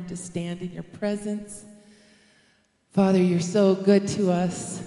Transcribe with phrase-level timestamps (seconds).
[0.00, 1.64] honored to stand in your presence.
[2.92, 4.82] Father, you're so good to us.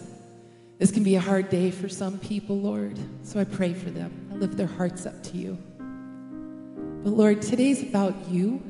[0.80, 4.30] This can be a hard day for some people, Lord, so I pray for them.
[4.32, 5.58] I lift their hearts up to you.
[7.04, 8.64] But Lord, today's about you.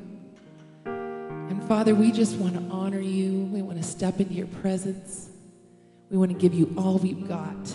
[0.86, 3.46] And Father, we just want to honor you.
[3.46, 5.30] We want to step into your presence.
[6.10, 7.68] We want to give you all we've got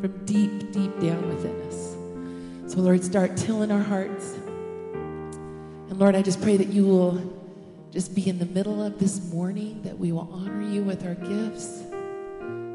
[0.00, 2.72] from deep, deep down within us.
[2.72, 4.32] So, Lord, start tilling our hearts.
[5.88, 7.35] And Lord, I just pray that you will
[7.96, 11.14] just be in the middle of this morning, that we will honor you with our
[11.14, 11.82] gifts,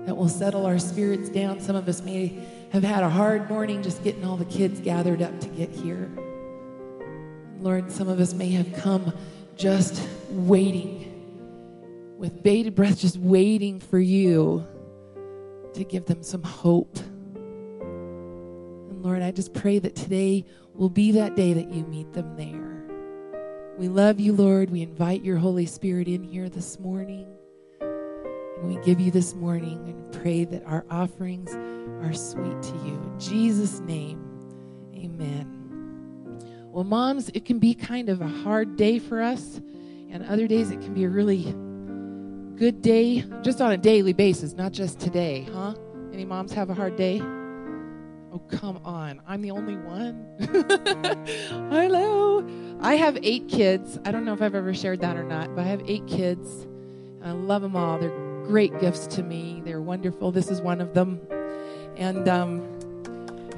[0.07, 1.59] that will settle our spirits down.
[1.59, 5.21] Some of us may have had a hard morning just getting all the kids gathered
[5.21, 6.09] up to get here.
[7.59, 9.13] Lord, some of us may have come
[9.55, 14.65] just waiting with bated breath, just waiting for you
[15.75, 16.97] to give them some hope.
[17.77, 22.35] And Lord, I just pray that today will be that day that you meet them
[22.37, 22.70] there.
[23.81, 24.69] We love you, Lord.
[24.69, 27.25] We invite your Holy Spirit in here this morning.
[27.79, 31.51] And we give you this morning and pray that our offerings
[32.05, 32.93] are sweet to you.
[32.93, 34.23] In Jesus' name,
[34.93, 36.37] amen.
[36.67, 39.59] Well, moms, it can be kind of a hard day for us,
[40.11, 41.51] and other days it can be a really
[42.57, 45.73] good day, just on a daily basis, not just today, huh?
[46.13, 47.19] Any moms have a hard day?
[48.33, 49.21] Oh, come on.
[49.27, 50.25] I'm the only one.
[51.69, 52.47] Hello.
[52.81, 53.99] I have eight kids.
[54.05, 56.67] I don't know if I've ever shared that or not, but I have eight kids.
[57.23, 57.99] I love them all.
[57.99, 58.09] They're
[58.45, 59.61] great gifts to me.
[59.63, 60.31] They're wonderful.
[60.31, 61.21] This is one of them.
[61.95, 62.67] And um,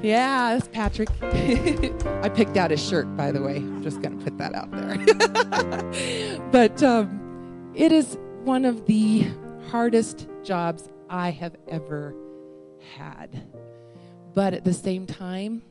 [0.02, 1.08] yeah, that's Patrick.
[1.22, 3.56] I picked out his shirt, by the way.
[3.56, 6.40] I'm just going to put that out there.
[6.52, 9.26] but um, it is one of the
[9.70, 12.14] hardest jobs I have ever
[12.98, 13.42] had.
[14.34, 15.62] But at the same time,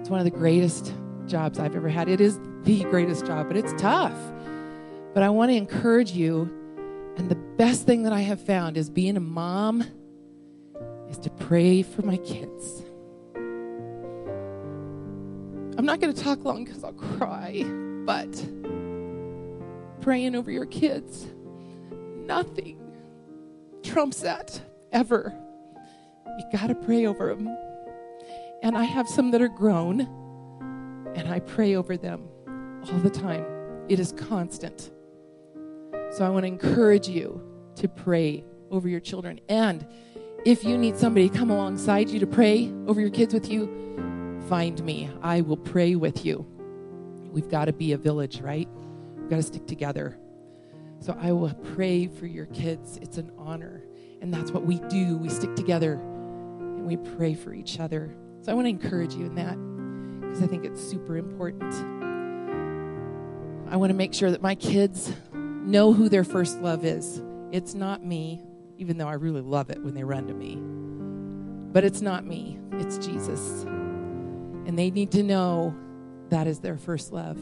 [0.00, 0.94] it's one of the greatest
[1.26, 2.08] jobs I've ever had.
[2.08, 4.16] It is the greatest job, but it's tough.
[5.14, 6.50] But I want to encourage you,
[7.16, 9.84] and the best thing that I have found is being a mom
[11.10, 12.82] is to pray for my kids.
[15.76, 17.64] I'm not going to talk long because I'll cry,
[18.04, 18.30] but
[20.00, 21.26] praying over your kids
[22.26, 22.78] nothing
[23.82, 24.60] trumps that
[24.92, 25.34] ever.
[26.38, 27.48] You got to pray over them.
[28.62, 30.08] And I have some that are grown,
[31.14, 33.44] and I pray over them all the time.
[33.88, 34.90] It is constant.
[36.10, 37.40] So I want to encourage you
[37.76, 39.40] to pray over your children.
[39.48, 39.86] And
[40.44, 44.40] if you need somebody to come alongside you to pray over your kids with you,
[44.48, 45.10] find me.
[45.22, 46.46] I will pray with you.
[47.30, 48.68] We've got to be a village, right?
[49.16, 50.18] We've got to stick together.
[51.00, 52.98] So I will pray for your kids.
[53.00, 53.82] It's an honor.
[54.20, 55.16] And that's what we do.
[55.16, 58.14] We stick together and we pray for each other.
[58.42, 59.56] So I want to encourage you in that
[60.32, 61.72] because I think it's super important.
[63.70, 67.22] I want to make sure that my kids know who their first love is.
[67.50, 68.42] It's not me,
[68.78, 70.58] even though I really love it when they run to me.
[71.72, 73.62] But it's not me, it's Jesus.
[73.64, 75.74] And they need to know
[76.30, 77.38] that is their first love.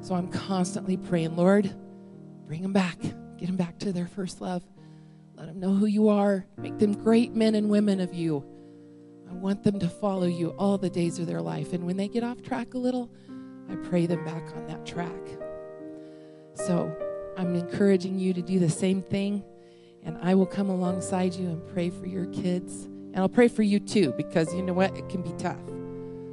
[0.00, 1.74] So I'm constantly praying, Lord,
[2.46, 3.00] Bring them back.
[3.38, 4.62] Get them back to their first love.
[5.34, 6.46] Let them know who you are.
[6.56, 8.44] Make them great men and women of you.
[9.28, 11.72] I want them to follow you all the days of their life.
[11.72, 13.10] And when they get off track a little,
[13.70, 15.10] I pray them back on that track.
[16.54, 16.94] So
[17.36, 19.44] I'm encouraging you to do the same thing.
[20.04, 22.84] And I will come alongside you and pray for your kids.
[22.84, 24.96] And I'll pray for you too, because you know what?
[24.96, 25.58] It can be tough.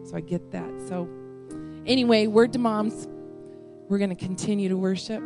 [0.06, 0.70] So I get that.
[0.88, 1.10] So,
[1.86, 3.08] anyway, word to moms.
[3.90, 5.24] We're going to continue to worship.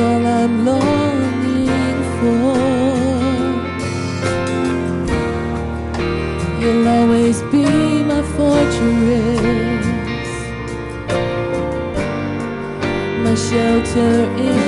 [0.00, 2.58] all I'm longing for.
[6.60, 7.64] You'll always be
[8.04, 9.86] my fortress,
[13.24, 14.67] my shelter in.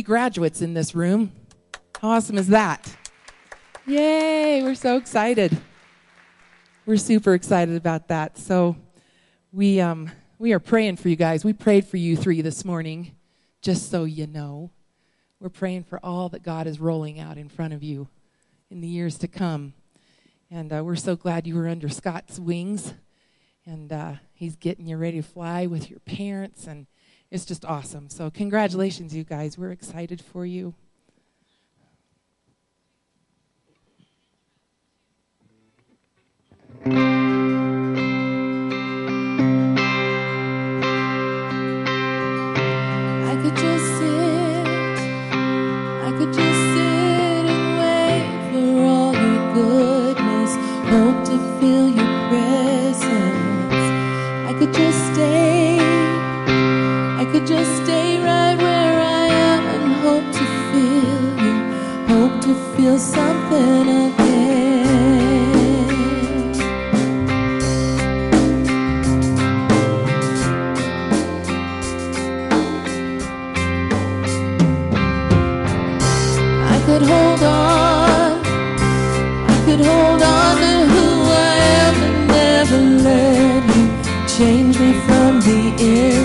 [0.00, 1.30] three graduates in this room.
[2.00, 2.96] How awesome is that?
[3.86, 5.54] Yay, we're so excited.
[6.86, 8.38] We're super excited about that.
[8.38, 8.76] So
[9.52, 11.44] we, um, we are praying for you guys.
[11.44, 13.14] We prayed for you three this morning,
[13.60, 14.70] just so you know.
[15.38, 18.08] We're praying for all that God is rolling out in front of you
[18.70, 19.74] in the years to come.
[20.50, 22.94] And uh, we're so glad you were under Scott's wings.
[23.66, 26.86] And uh, he's getting you ready to fly with your parents and
[27.30, 28.08] it's just awesome.
[28.08, 29.56] So, congratulations, you guys.
[29.56, 30.74] We're excited for you.
[62.90, 64.80] feel something again.
[76.62, 78.40] I could hold on,
[79.46, 83.84] I could hold on to who I am and never let you
[84.36, 86.19] change me from the inside.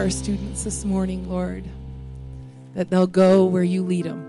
[0.00, 1.62] Our students this morning, Lord,
[2.72, 4.24] that they'll go where you lead them.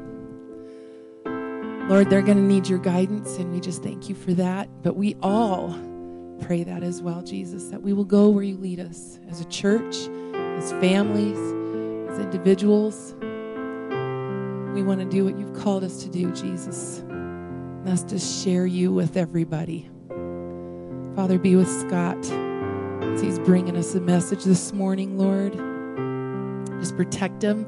[1.87, 4.67] Lord, they're going to need your guidance, and we just thank you for that.
[4.83, 5.79] But we all
[6.41, 9.45] pray that as well, Jesus, that we will go where you lead us as a
[9.45, 9.95] church,
[10.57, 11.39] as families,
[12.11, 13.13] as individuals.
[14.73, 16.99] We want to do what you've called us to do, Jesus.
[16.99, 19.89] And that's to share you with everybody.
[21.15, 22.17] Father, be with Scott
[23.11, 25.51] as he's bringing us a message this morning, Lord.
[26.79, 27.65] Just protect him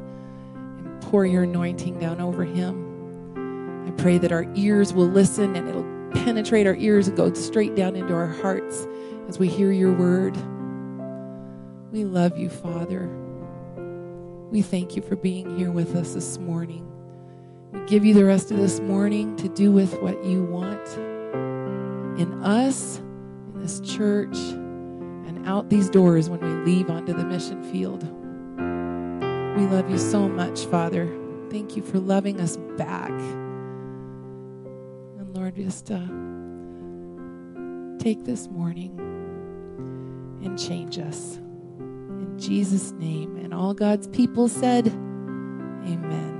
[0.55, 3.85] and pour your anointing down over him.
[3.85, 5.83] I pray that our ears will listen and it'll
[6.23, 8.87] penetrate our ears and go straight down into our hearts
[9.27, 10.37] as we hear your word.
[11.91, 13.09] We love you, Father.
[14.49, 16.89] We thank you for being here with us this morning.
[17.73, 20.87] We give you the rest of this morning to do with what you want
[22.17, 24.37] in us, in this church,
[25.45, 28.03] out these doors when we leave onto the mission field.
[29.57, 31.07] We love you so much, Father.
[31.49, 33.11] Thank you for loving us back.
[35.19, 36.07] And Lord, just uh,
[38.03, 38.99] take this morning
[40.43, 41.37] and change us.
[41.37, 43.37] In Jesus' name.
[43.37, 46.32] And all God's people said, Amen.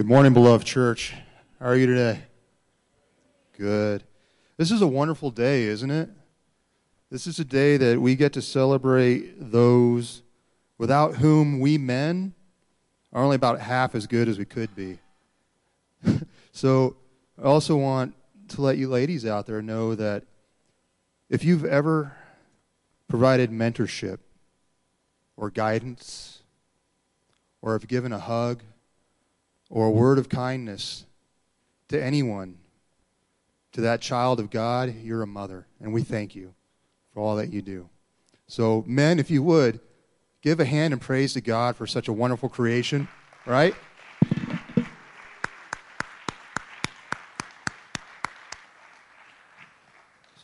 [0.00, 1.12] Good morning, beloved church.
[1.58, 2.22] How are you today?
[3.58, 4.02] Good.
[4.56, 6.08] This is a wonderful day, isn't it?
[7.10, 10.22] This is a day that we get to celebrate those
[10.78, 12.32] without whom we men
[13.12, 15.00] are only about half as good as we could be.
[16.50, 16.96] so
[17.38, 18.14] I also want
[18.48, 20.24] to let you ladies out there know that
[21.28, 22.16] if you've ever
[23.06, 24.20] provided mentorship
[25.36, 26.38] or guidance
[27.60, 28.62] or have given a hug
[29.70, 31.06] or a word of kindness
[31.88, 32.58] to anyone,
[33.72, 35.66] to that child of God, you're a mother.
[35.80, 36.54] And we thank you
[37.14, 37.88] for all that you do.
[38.48, 39.78] So, men, if you would,
[40.42, 43.06] give a hand and praise to God for such a wonderful creation,
[43.46, 43.74] right?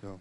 [0.01, 0.20] So,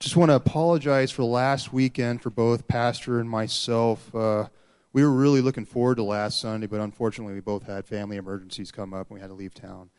[0.00, 4.12] just want to apologize for last weekend for both Pastor and myself.
[4.12, 4.48] Uh,
[4.92, 8.70] we were really looking forward to last Sunday, but unfortunately, we both had family emergencies
[8.70, 9.90] come up and we had to leave town.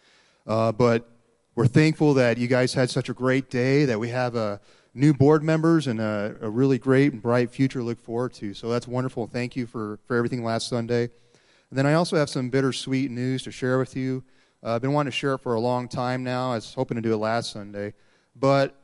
[0.47, 1.09] Uh, but
[1.55, 4.57] we're thankful that you guys had such a great day, that we have uh,
[4.93, 8.53] new board members and a, a really great and bright future to look forward to.
[8.53, 9.27] So that's wonderful.
[9.27, 11.03] Thank you for, for everything last Sunday.
[11.03, 14.23] And then I also have some bittersweet news to share with you.
[14.63, 16.51] Uh, I've been wanting to share it for a long time now.
[16.51, 17.93] I was hoping to do it last Sunday.
[18.35, 18.75] But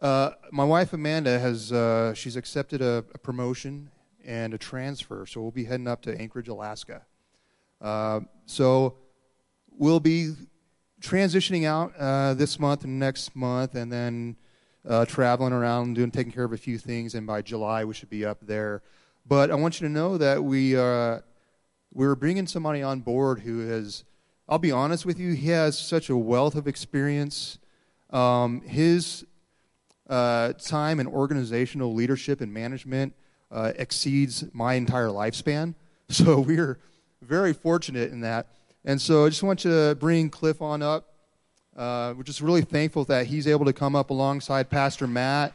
[0.00, 3.90] uh, my wife Amanda has uh, she's accepted a, a, promotion
[4.24, 7.02] and a transfer, so we'll be heading up to Anchorage, Alaska.
[7.80, 8.96] Uh, so
[9.70, 10.34] we'll be
[11.00, 14.36] transitioning out uh, this month and next month, and then
[14.88, 18.10] uh, traveling around, doing taking care of a few things, and by July we should
[18.10, 18.82] be up there.
[19.26, 21.20] But I want you to know that we uh,
[21.92, 24.04] we're bringing somebody on board who has.
[24.46, 27.58] I'll be honest with you, he has such a wealth of experience.
[28.10, 29.24] Um, his
[30.08, 33.14] uh, time and organizational leadership and management
[33.54, 35.74] uh, exceeds my entire lifespan.
[36.10, 36.78] So we're
[37.22, 38.48] very fortunate in that.
[38.84, 41.14] And so I just want to bring Cliff on up.
[41.74, 45.54] Uh, we're just really thankful that he's able to come up alongside Pastor Matt.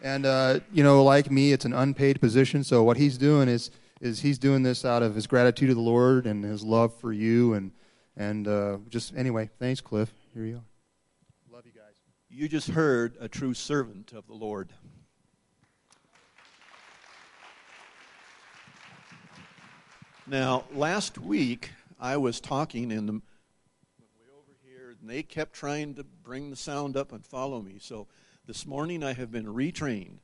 [0.00, 2.62] And uh, you know, like me, it's an unpaid position.
[2.62, 5.80] So what he's doing is is he's doing this out of his gratitude to the
[5.80, 7.54] Lord and his love for you.
[7.54, 7.72] And
[8.16, 10.12] and uh, just anyway, thanks, Cliff.
[10.32, 10.69] Here you are.
[12.32, 14.68] You just heard a true servant of the Lord.
[20.28, 25.94] Now, last week I was talking in the way over here, and they kept trying
[25.94, 27.78] to bring the sound up and follow me.
[27.80, 28.06] So
[28.46, 30.18] this morning I have been retrained,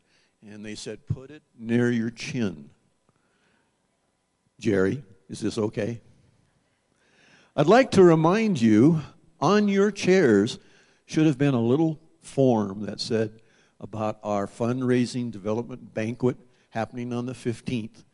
[0.48, 2.70] and they said, "Put it near your chin."
[4.60, 6.00] Jerry, is this okay?
[7.56, 9.02] I'd like to remind you
[9.40, 10.60] on your chairs
[11.06, 13.40] should have been a little form that said
[13.80, 16.36] about our fundraising development banquet
[16.70, 18.04] happening on the 15th.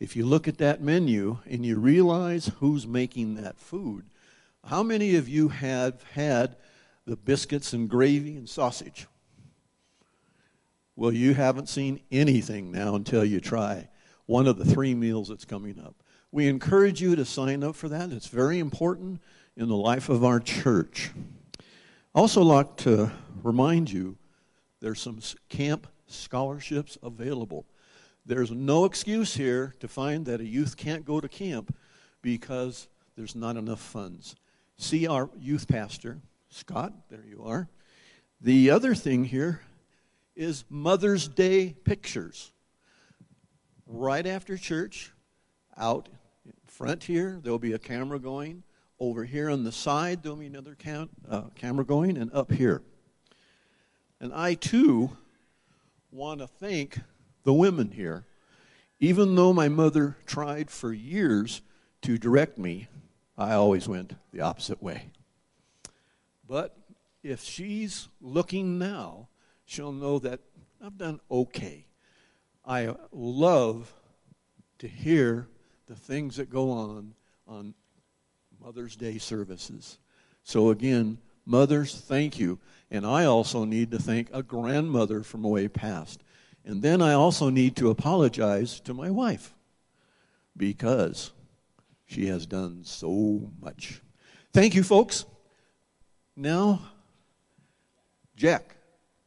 [0.00, 4.04] If you look at that menu and you realize who's making that food,
[4.64, 6.56] how many of you have had
[7.04, 9.06] the biscuits and gravy and sausage?
[10.94, 13.88] Well, you haven't seen anything now until you try
[14.26, 15.94] one of the three meals that's coming up.
[16.30, 18.10] We encourage you to sign up for that.
[18.10, 19.20] It's very important
[19.56, 21.10] in the life of our church.
[22.18, 23.12] Also like to
[23.44, 24.16] remind you
[24.80, 27.64] there's some camp scholarships available.
[28.26, 31.72] There's no excuse here to find that a youth can't go to camp
[32.20, 34.34] because there's not enough funds.
[34.76, 37.68] See our youth pastor, Scott, there you are.
[38.40, 39.60] The other thing here
[40.34, 42.50] is Mother's Day pictures.
[43.86, 45.12] Right after church,
[45.76, 46.08] out
[46.44, 48.64] in front here, there'll be a camera going.
[49.00, 52.82] Over here on the side, there'll be another cam- uh, camera going, and up here.
[54.20, 55.16] And I too
[56.10, 56.98] want to thank
[57.44, 58.24] the women here.
[58.98, 61.62] Even though my mother tried for years
[62.02, 62.88] to direct me,
[63.36, 65.10] I always went the opposite way.
[66.48, 66.76] But
[67.22, 69.28] if she's looking now,
[69.64, 70.40] she'll know that
[70.84, 71.86] I've done okay.
[72.66, 73.94] I love
[74.78, 75.48] to hear
[75.86, 77.14] the things that go on
[77.46, 77.74] on
[78.64, 79.98] Mother's Day services.
[80.42, 82.58] So, again, mothers, thank you.
[82.90, 86.22] And I also need to thank a grandmother from way past.
[86.64, 89.54] And then I also need to apologize to my wife
[90.56, 91.32] because
[92.06, 94.02] she has done so much.
[94.52, 95.24] Thank you, folks.
[96.36, 96.80] Now,
[98.36, 98.76] Jack,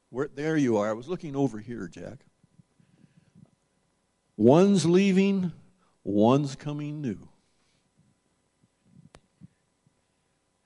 [0.10, 0.90] where, there you are.
[0.90, 2.26] I was looking over here, Jack.
[4.38, 5.52] One's leaving,
[6.04, 7.28] one's coming new.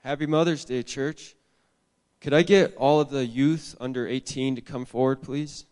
[0.06, 1.34] Happy Mother's Day, church.
[2.22, 5.66] Could I get all of the youth under 18 to come forward, please?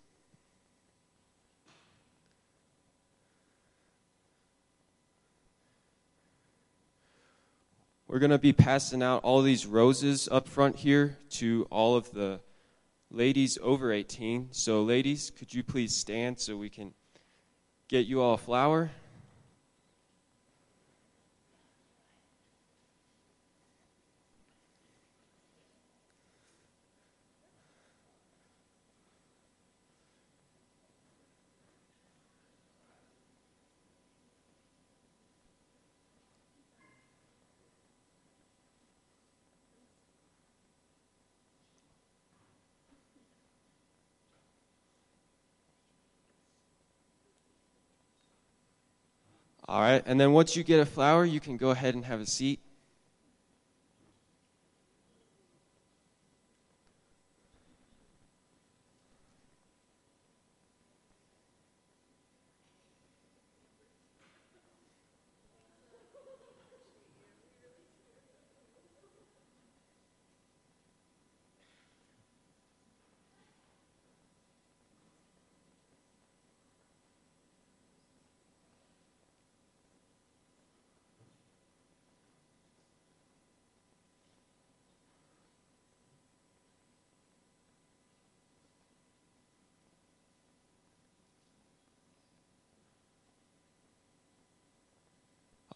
[8.07, 12.11] We're going to be passing out all these roses up front here to all of
[12.11, 12.39] the
[13.11, 14.47] ladies over 18.
[14.49, 16.95] So, ladies, could you please stand so we can
[17.88, 18.89] get you all a flower?
[49.68, 52.20] All right, and then once you get a flower, you can go ahead and have
[52.20, 52.59] a seat.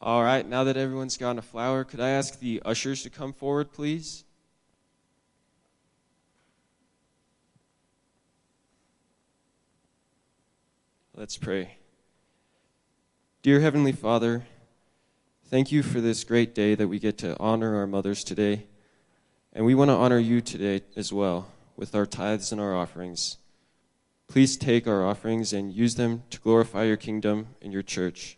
[0.08, 3.34] All right, now that everyone's gotten a flower, could I ask the ushers to come
[3.34, 4.24] forward, please?
[11.14, 11.76] Let's pray.
[13.42, 14.46] Dear Heavenly Father,
[15.50, 18.66] thank you for this great day that we get to honor our mothers today.
[19.52, 23.40] And we want to honor you today as well with our tithes and our offerings.
[24.30, 28.38] Please take our offerings and use them to glorify your kingdom and your church.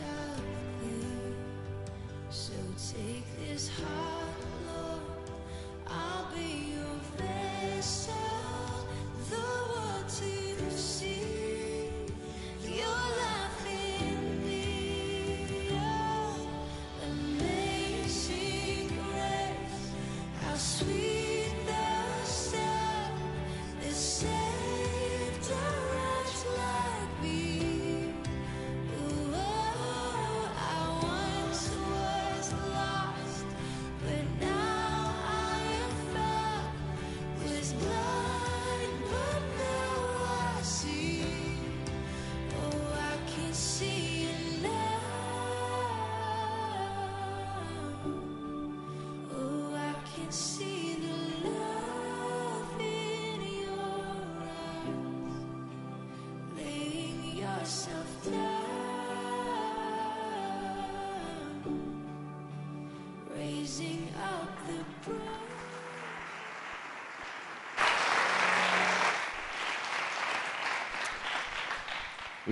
[0.00, 0.42] Out.
[2.30, 3.93] So take this heart,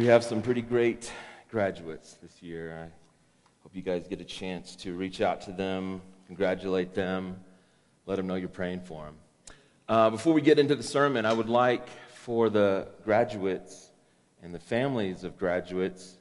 [0.02, 1.12] We have some pretty great
[1.48, 2.76] graduates this year.
[2.76, 7.36] I hope you guys get a chance to reach out to them, congratulate them,
[8.06, 9.14] let them know you're praying for them.
[9.88, 13.92] Uh, before we get into the sermon, I would like for the graduates
[14.42, 16.18] and the families of graduates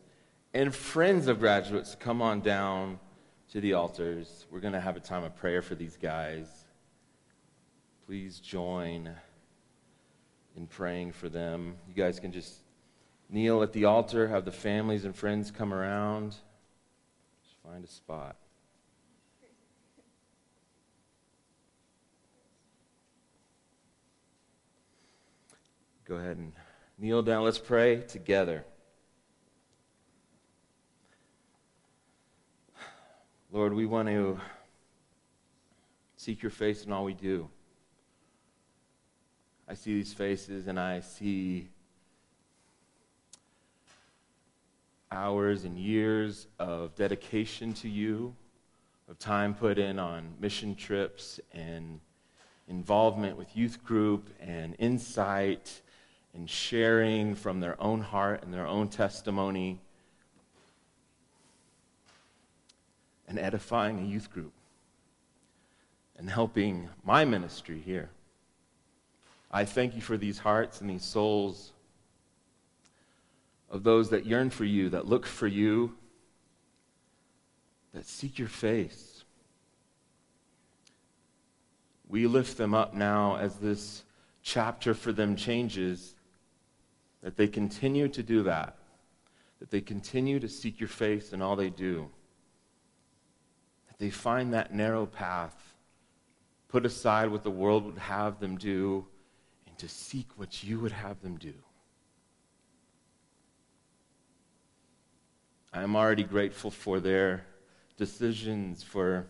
[0.53, 2.99] and friends of graduates to come on down
[3.49, 4.45] to the altars.
[4.51, 6.45] We're going to have a time of prayer for these guys.
[8.05, 9.09] Please join
[10.55, 11.77] in praying for them.
[11.87, 12.59] You guys can just
[13.31, 16.31] kneel at the altar, have the families and friends come around.
[16.31, 18.35] Just find a spot.
[26.05, 26.51] Go ahead and
[26.99, 27.45] kneel down.
[27.45, 28.65] Let's pray together.
[33.49, 34.39] Lord, we want to
[36.17, 37.49] seek your face in all we do.
[39.69, 41.69] I see these faces and I see
[45.11, 48.33] hours and years of dedication to you,
[49.09, 51.99] of time put in on mission trips and
[52.67, 55.81] involvement with youth group and insight
[56.33, 59.79] and sharing from their own heart and their own testimony
[63.27, 64.53] and edifying a youth group
[66.17, 68.09] and helping my ministry here.
[69.51, 71.73] I thank you for these hearts and these souls
[73.71, 75.95] of those that yearn for you, that look for you,
[77.93, 79.23] that seek your face.
[82.07, 84.03] We lift them up now as this
[84.43, 86.15] chapter for them changes,
[87.23, 88.75] that they continue to do that,
[89.59, 92.09] that they continue to seek your face in all they do,
[93.87, 95.55] that they find that narrow path,
[96.67, 99.05] put aside what the world would have them do,
[99.65, 101.53] and to seek what you would have them do.
[105.73, 107.45] I am already grateful for their
[107.97, 109.27] decisions for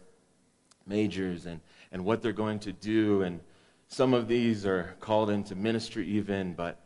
[0.88, 1.62] majors and,
[1.92, 3.22] and what they're going to do.
[3.22, 3.40] And
[3.88, 6.80] some of these are called into ministry, even, but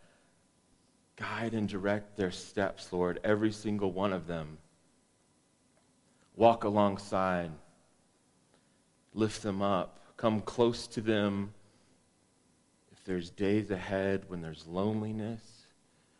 [1.15, 4.57] guide and direct their steps, Lord, every single one of them.
[6.35, 7.51] Walk alongside,
[9.13, 11.53] lift them up, come close to them.
[12.91, 15.41] If there's days ahead when there's loneliness,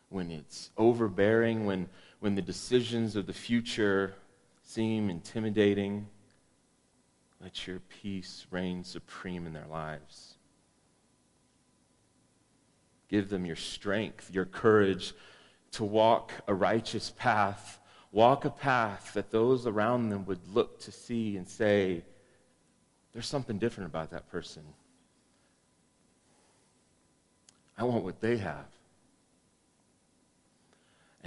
[0.08, 1.88] when it's overbearing, when
[2.26, 4.12] when the decisions of the future
[4.60, 6.08] seem intimidating,
[7.40, 10.34] let your peace reign supreme in their lives.
[13.08, 15.14] Give them your strength, your courage
[15.70, 17.78] to walk a righteous path.
[18.10, 22.02] Walk a path that those around them would look to see and say,
[23.12, 24.64] there's something different about that person.
[27.78, 28.66] I want what they have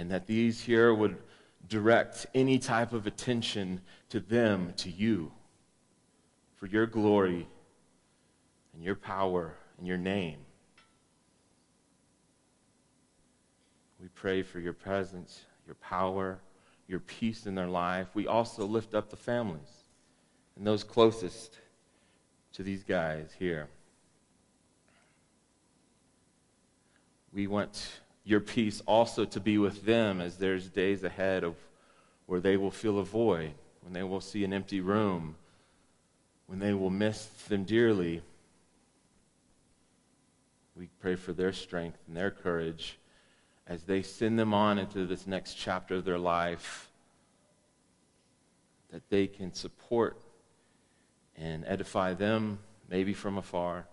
[0.00, 1.18] and that these here would
[1.68, 5.30] direct any type of attention to them, to you,
[6.56, 7.46] for your glory
[8.72, 10.38] and your power and your name.
[14.00, 16.38] We pray for your presence, your power,
[16.88, 18.08] your peace in their life.
[18.14, 19.84] We also lift up the families
[20.56, 21.58] and those closest
[22.54, 23.68] to these guys here.
[27.34, 28.00] We want
[28.30, 31.56] your peace also to be with them as there's days ahead of
[32.26, 33.52] where they will feel a void,
[33.82, 35.34] when they will see an empty room,
[36.46, 38.22] when they will miss them dearly.
[40.76, 42.98] We pray for their strength and their courage
[43.66, 46.88] as they send them on into this next chapter of their life
[48.92, 50.16] that they can support
[51.36, 52.58] and edify them,
[52.88, 53.86] maybe from afar.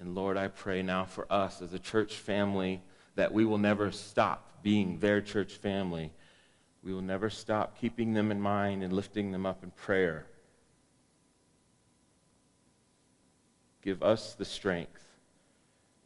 [0.00, 2.82] And Lord, I pray now for us as a church family
[3.16, 6.12] that we will never stop being their church family.
[6.84, 10.26] We will never stop keeping them in mind and lifting them up in prayer.
[13.82, 15.04] Give us the strength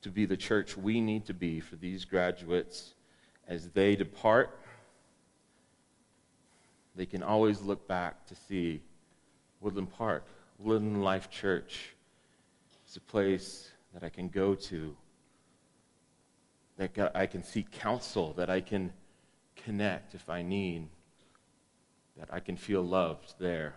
[0.00, 2.94] to be the church we need to be for these graduates
[3.46, 4.58] as they depart.
[6.96, 8.80] They can always look back to see
[9.60, 10.26] Woodland Park,
[10.58, 11.94] Woodland Life Church.
[12.86, 14.96] It's a place that I can go to,
[16.78, 18.92] that I can seek counsel, that I can
[19.56, 20.88] connect if I need,
[22.18, 23.76] that I can feel loved there.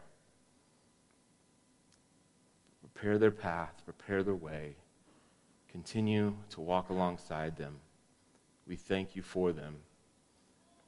[2.81, 4.75] Prepare their path, prepare their way.
[5.69, 7.75] Continue to walk alongside them.
[8.65, 9.75] We thank you for them.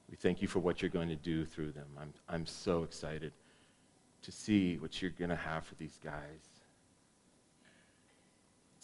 [0.09, 1.87] We thank you for what you're going to do through them.
[1.99, 3.33] I'm, I'm so excited
[4.21, 6.56] to see what you're going to have for these guys.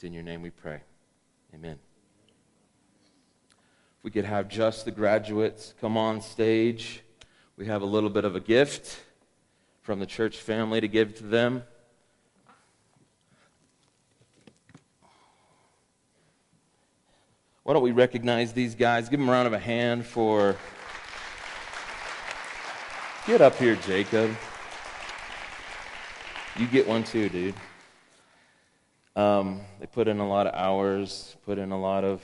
[0.04, 0.82] It's in your name we pray.
[1.56, 1.80] Amen.
[3.98, 7.02] If we could have just the graduates come on stage,
[7.56, 9.00] we have a little bit of a gift
[9.82, 11.64] from the church family to give to them.
[17.64, 19.08] Why don't we recognize these guys?
[19.08, 20.58] Give them a round of a hand for.
[23.26, 24.36] Get up here, Jacob.
[26.60, 27.56] You get one too, dude.
[29.16, 32.22] Um, they put in a lot of hours, put in a lot of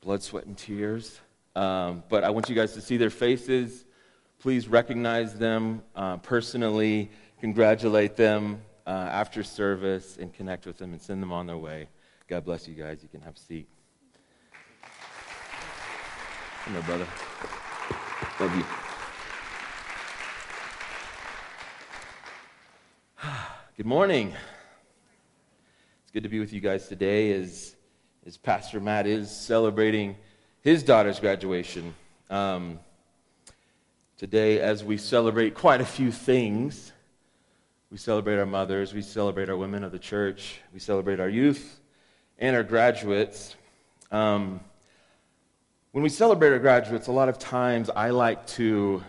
[0.00, 1.20] blood, sweat, and tears.
[1.54, 3.84] Um, but I want you guys to see their faces.
[4.38, 7.10] Please recognize them uh, personally,
[7.40, 11.88] congratulate them uh, after service, and connect with them and send them on their way.
[12.28, 13.02] God bless you guys.
[13.02, 13.68] You can have a seat.
[16.64, 17.06] Come here, brother.
[18.40, 18.64] Love you.
[23.76, 24.34] Good morning.
[26.16, 27.76] Good to be with you guys today as,
[28.24, 30.16] as Pastor Matt is celebrating
[30.62, 31.94] his daughter's graduation.
[32.30, 32.78] Um,
[34.16, 36.90] today, as we celebrate quite a few things,
[37.90, 41.80] we celebrate our mothers, we celebrate our women of the church, we celebrate our youth
[42.38, 43.54] and our graduates.
[44.10, 44.60] Um,
[45.92, 49.04] when we celebrate our graduates, a lot of times I like to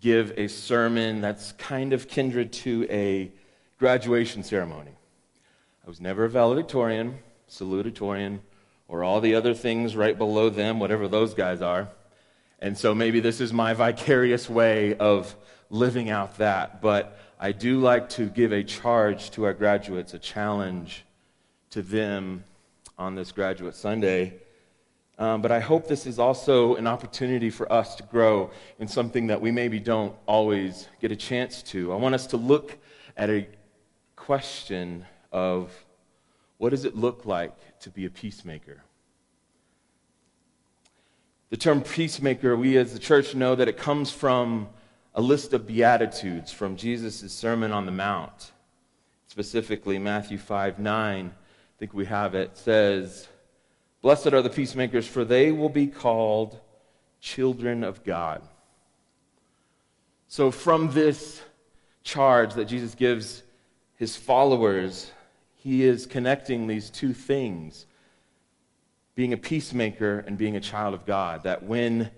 [0.00, 3.32] give a sermon that's kind of kindred to a
[3.80, 4.92] graduation ceremony.
[5.84, 7.18] I was never a valedictorian,
[7.48, 8.40] salutatorian,
[8.88, 11.88] or all the other things right below them, whatever those guys are.
[12.58, 15.34] And so maybe this is my vicarious way of
[15.70, 16.82] living out that.
[16.82, 21.04] But I do like to give a charge to our graduates, a challenge
[21.70, 22.44] to them
[22.98, 24.34] on this Graduate Sunday.
[25.18, 29.28] Um, but I hope this is also an opportunity for us to grow in something
[29.28, 31.92] that we maybe don't always get a chance to.
[31.92, 32.76] I want us to look
[33.16, 33.46] at a
[34.16, 35.72] question of
[36.58, 38.82] what does it look like to be a peacemaker?
[41.50, 44.68] The term peacemaker, we as the church know that it comes from
[45.14, 48.52] a list of beatitudes from Jesus' Sermon on the Mount.
[49.26, 51.32] Specifically, Matthew 5 9, I
[51.78, 53.28] think we have it, says,
[54.02, 56.58] Blessed are the peacemakers, for they will be called
[57.20, 58.42] children of God.
[60.28, 61.42] So, from this
[62.02, 63.42] charge that Jesus gives
[63.96, 65.10] his followers,
[65.62, 67.84] he is connecting these two things
[69.14, 71.42] being a peacemaker and being a child of God.
[71.42, 72.10] That when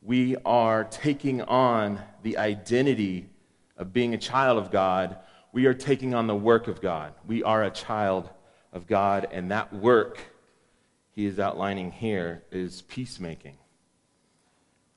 [0.00, 3.28] we are taking on the identity
[3.76, 5.18] of being a child of God,
[5.52, 7.12] we are taking on the work of God.
[7.26, 8.30] We are a child
[8.72, 10.18] of God, and that work
[11.10, 13.58] he is outlining here is peacemaking.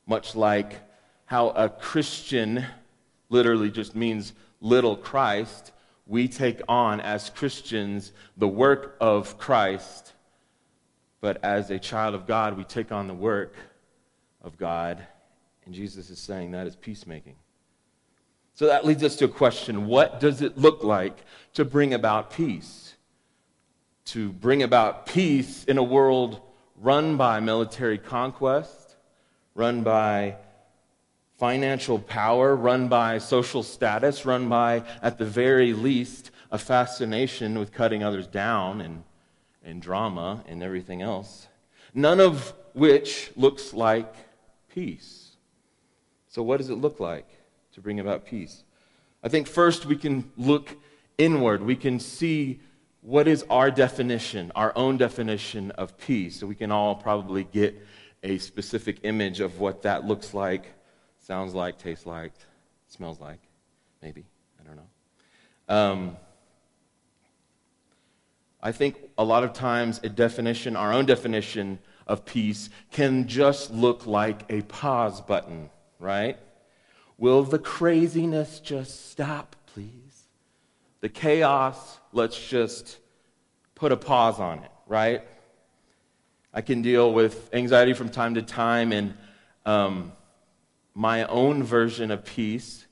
[0.05, 0.79] Much like
[1.25, 2.63] how a Christian
[3.27, 4.31] literally just means
[4.61, 5.73] little Christ,
[6.07, 10.13] we take on as Christians the work of Christ,
[11.19, 13.55] but as a child of God, we take on the work
[14.41, 15.05] of God.
[15.65, 17.35] And Jesus is saying that is peacemaking.
[18.53, 21.23] So that leads us to a question what does it look like
[21.53, 22.95] to bring about peace?
[24.05, 26.41] To bring about peace in a world
[26.75, 28.95] run by military conquest,
[29.55, 30.35] run by
[31.41, 37.71] financial power, run by social status, run by, at the very least, a fascination with
[37.71, 39.03] cutting others down and,
[39.63, 41.47] and drama and everything else.
[41.95, 44.13] None of which looks like
[44.71, 45.31] peace.
[46.27, 47.27] So, what does it look like
[47.73, 48.63] to bring about peace?
[49.23, 50.77] I think first we can look
[51.17, 51.63] inward.
[51.63, 52.59] We can see
[53.01, 56.39] what is our definition, our own definition of peace.
[56.39, 57.83] So we can all probably get
[58.21, 60.75] a specific image of what that looks like
[61.21, 62.33] sounds like, tastes like,
[62.87, 63.39] smells like,
[64.01, 64.25] maybe.
[64.59, 65.73] I don't know.
[65.73, 66.17] Um,
[68.61, 73.71] I think a lot of times a definition, our own definition of peace, can just
[73.71, 75.69] look like a pause button,
[75.99, 76.37] right?
[77.17, 80.25] Will the craziness just stop, please?
[81.01, 82.97] The chaos, let's just
[83.73, 85.23] put a pause on it, right?
[86.53, 89.13] I can deal with anxiety from time to time, and
[89.65, 90.11] um,
[90.93, 92.85] my own version of peace,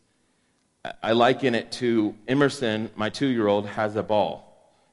[1.04, 4.46] I- liken it to Emerson, my two year old, has a ball.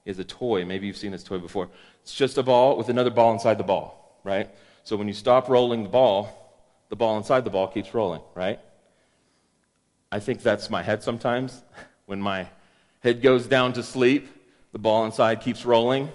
[0.06, 0.64] Has a toy.
[0.64, 1.68] Maybe you've seen this toy before.
[2.02, 4.48] It's just a ball with another ball inside the ball, right?
[4.84, 6.28] So when you stop rolling the ball,
[6.88, 8.60] the ball inside the ball keeps rolling, right?
[10.12, 11.62] I think that's my head sometimes.
[12.06, 12.46] When my
[13.00, 14.28] head goes down to sleep,
[14.70, 16.08] the ball inside keeps rolling.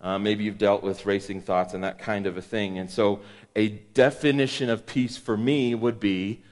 [0.00, 2.78] Uh, maybe you've dealt with racing thoughts and that kind of a thing.
[2.78, 3.20] And so,
[3.56, 6.42] a definition of peace for me would be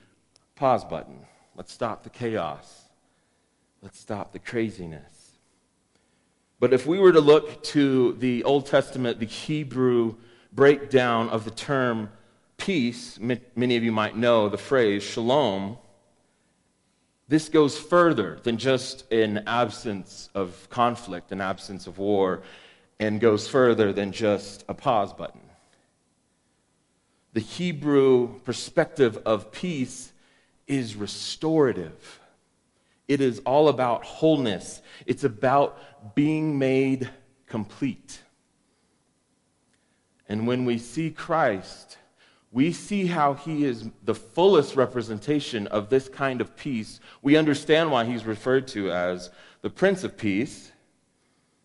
[0.54, 1.26] pause button.
[1.56, 2.84] Let's stop the chaos.
[3.82, 5.32] Let's stop the craziness.
[6.60, 10.14] But if we were to look to the Old Testament, the Hebrew
[10.52, 12.10] breakdown of the term
[12.56, 15.76] peace, ma- many of you might know the phrase shalom.
[17.26, 22.42] This goes further than just an absence of conflict, an absence of war,
[23.02, 25.40] and goes further than just a pause button.
[27.32, 30.12] The Hebrew perspective of peace
[30.68, 32.20] is restorative.
[33.08, 34.82] It is all about wholeness.
[35.04, 37.10] It's about being made
[37.46, 38.20] complete.
[40.28, 41.98] And when we see Christ,
[42.52, 47.00] we see how he is the fullest representation of this kind of peace.
[47.20, 49.30] We understand why he's referred to as
[49.62, 50.71] the Prince of Peace,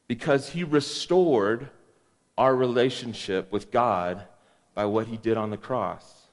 [0.08, 1.70] because he restored
[2.38, 4.26] our relationship with God
[4.74, 6.28] by what he did on the cross.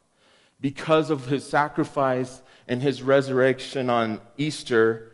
[0.60, 5.12] Because of his sacrifice and his resurrection on Easter,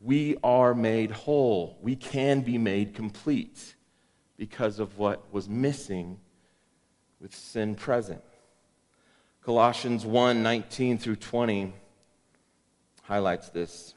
[0.00, 1.78] we are made whole.
[1.80, 3.74] We can be made complete
[4.36, 6.18] because of what was missing
[7.20, 8.22] with sin present.
[9.42, 11.72] Colossians 1 19 through 20
[13.02, 13.94] highlights this.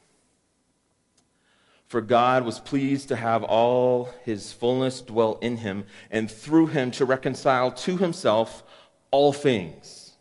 [1.88, 6.92] For God was pleased to have all his fullness dwell in him, and through him
[6.92, 8.64] to reconcile to himself
[9.12, 10.14] all things,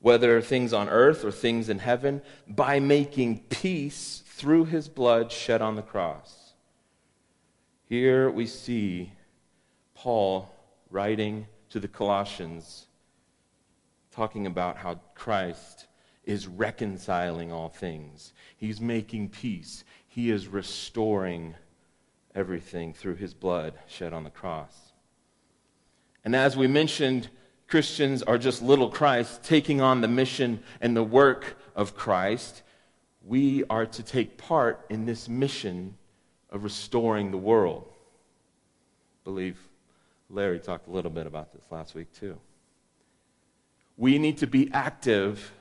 [0.00, 5.62] whether things on earth or things in heaven, by making peace through his blood shed
[5.62, 6.54] on the cross.
[7.88, 9.12] Here we see
[9.94, 10.52] Paul
[10.90, 12.86] writing to the Colossians,
[14.10, 15.86] talking about how Christ
[16.24, 18.32] is reconciling all things.
[18.56, 19.84] He's making peace.
[20.14, 21.54] He is restoring
[22.34, 24.92] everything through his blood shed on the cross.
[26.22, 27.30] And as we mentioned,
[27.66, 32.60] Christians are just little Christ taking on the mission and the work of Christ.
[33.24, 35.96] We are to take part in this mission
[36.50, 37.86] of restoring the world.
[37.88, 39.56] I believe
[40.28, 42.36] Larry talked a little bit about this last week, too.
[43.96, 45.52] We need to be active,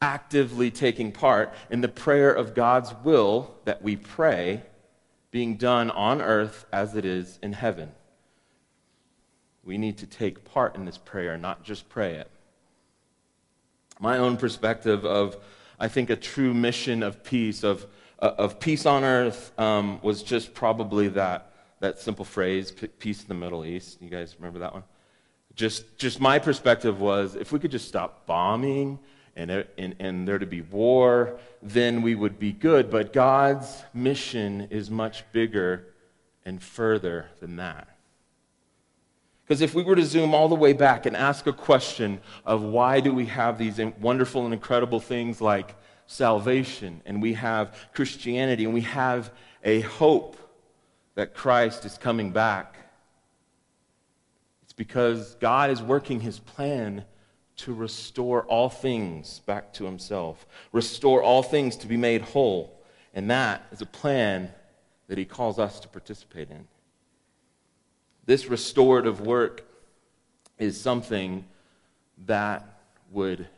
[0.00, 4.62] actively taking part in the prayer of God's will that we pray
[5.30, 7.92] being done on earth as it is in heaven.
[9.64, 12.30] We need to take part in this prayer, not just pray it.
[14.00, 15.36] My own perspective of,
[15.78, 17.84] I think, a true mission of peace, of,
[18.20, 23.28] uh, of peace on earth, um, was just probably that, that simple phrase, peace in
[23.28, 24.00] the Middle East.
[24.00, 24.84] You guys remember that one?
[25.54, 29.00] Just, just my perspective was if we could just stop bombing
[29.38, 32.90] and, it- and, and there to be war, then we would be good.
[32.90, 35.86] But God's mission is much bigger
[36.44, 37.88] and further than that.
[39.44, 42.62] Because if we were to zoom all the way back and ask a question of
[42.62, 45.74] why do we have these wonderful and incredible things like
[46.06, 49.32] salvation, and we have Christianity, and we have
[49.64, 50.36] a hope
[51.14, 52.76] that Christ is coming back,
[54.62, 57.04] it's because God is working his plan
[57.58, 62.80] to restore all things back to himself, restore all things to be made whole.
[63.14, 64.50] And that is a plan
[65.08, 66.66] that he calls us to participate in.
[68.26, 69.64] This restorative work
[70.58, 71.44] is something
[72.26, 72.80] that
[73.10, 73.48] would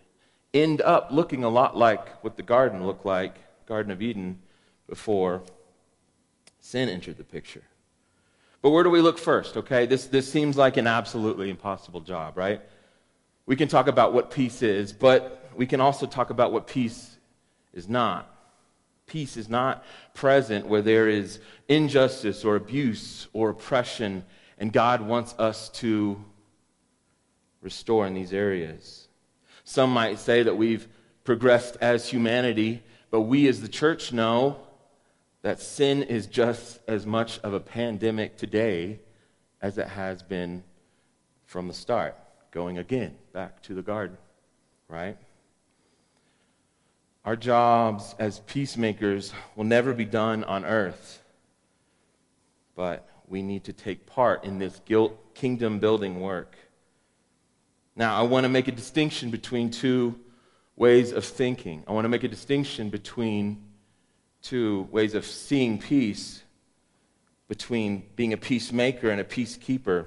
[0.54, 3.36] end up looking a lot like what the garden looked like,
[3.66, 4.38] Garden of Eden,
[4.88, 5.42] before
[6.60, 7.62] sin entered the picture.
[8.62, 9.86] But where do we look first, okay?
[9.86, 12.60] This, this seems like an absolutely impossible job, right?
[13.50, 17.16] We can talk about what peace is, but we can also talk about what peace
[17.72, 18.32] is not.
[19.08, 19.84] Peace is not
[20.14, 24.24] present where there is injustice or abuse or oppression,
[24.58, 26.24] and God wants us to
[27.60, 29.08] restore in these areas.
[29.64, 30.86] Some might say that we've
[31.24, 34.60] progressed as humanity, but we as the church know
[35.42, 39.00] that sin is just as much of a pandemic today
[39.60, 40.62] as it has been
[41.46, 42.16] from the start,
[42.52, 44.16] going again back to the garden,
[44.88, 45.16] right?
[47.24, 51.22] Our jobs as peacemakers will never be done on earth,
[52.74, 56.56] but we need to take part in this guilt, kingdom building work.
[57.94, 60.18] Now, I want to make a distinction between two
[60.76, 61.84] ways of thinking.
[61.86, 63.62] I want to make a distinction between
[64.42, 66.42] two ways of seeing peace,
[67.48, 70.06] between being a peacemaker and a peacekeeper.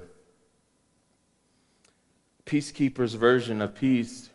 [2.46, 4.30] Peacekeeper's version of peace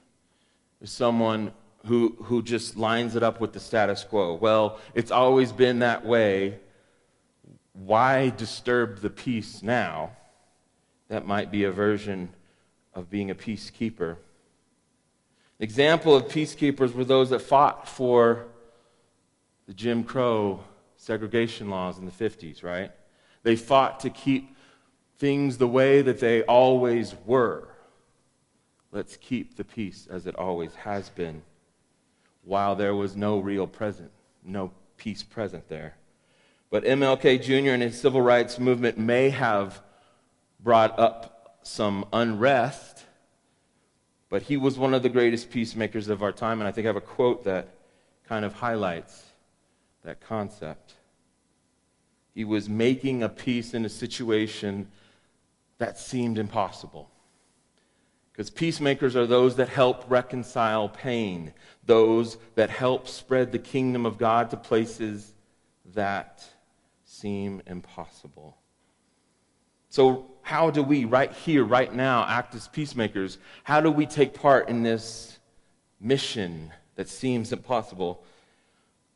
[0.82, 1.52] is someone
[1.86, 4.34] who, who just lines it up with the status quo.
[4.34, 6.60] Well, it's always been that way.
[7.74, 10.12] Why disturb the peace now?
[11.08, 12.30] That might be a version
[12.94, 14.18] of being a peacekeeper.
[15.60, 18.48] Example of peacekeepers were those that fought for
[19.68, 20.64] the Jim Crow
[20.98, 22.92] segregation laws in the 50s, right?
[23.44, 24.56] They fought to keep
[25.18, 27.69] things the way that they always were.
[28.92, 31.44] Let's keep the peace as it always has been,
[32.44, 34.12] while there was no real present,
[34.44, 35.96] no peace present there.
[36.72, 37.72] But MLK Jr.
[37.72, 39.82] and his civil rights movement may have
[40.60, 43.06] brought up some unrest,
[44.30, 46.90] but he was one of the greatest peacemakers of our time, and I think I
[46.90, 47.76] have a quote that
[48.28, 49.24] kind of highlights
[50.04, 50.94] that concept.
[52.34, 54.88] He was making a peace in a situation
[55.78, 57.10] that seemed impossible.
[58.40, 61.52] Because peacemakers are those that help reconcile pain,
[61.86, 65.34] those that help spread the kingdom of God to places
[65.94, 66.48] that
[67.04, 68.56] seem impossible.
[69.90, 73.40] So, how do we, right here, right now, act as peacemakers?
[73.66, 75.38] How do we take part in this
[76.00, 78.24] mission that seems impossible?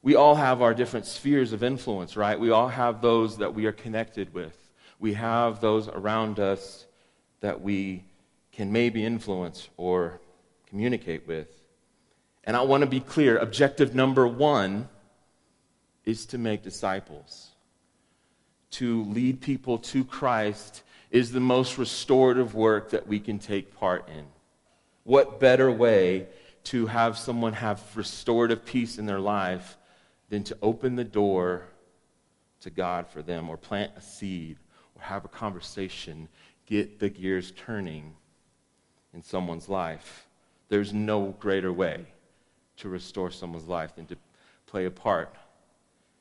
[0.01, 2.37] We all have our different spheres of influence, right?
[2.37, 4.57] We all have those that we are connected with.
[4.99, 6.87] We have those around us
[7.39, 8.03] that we
[8.53, 10.21] can maybe influence or
[10.67, 11.47] communicate with.
[12.43, 14.87] And I want to be clear objective number one
[16.05, 17.49] is to make disciples.
[18.71, 24.07] To lead people to Christ is the most restorative work that we can take part
[24.09, 24.25] in.
[25.03, 26.27] What better way
[26.65, 29.77] to have someone have restorative peace in their life
[30.29, 31.63] than to open the door
[32.61, 34.57] to God for them or plant a seed
[34.95, 36.29] or have a conversation,
[36.65, 38.15] get the gears turning
[39.13, 40.27] in someone's life.
[40.69, 42.05] There's no greater way
[42.77, 44.17] to restore someone's life than to
[44.65, 45.35] play a part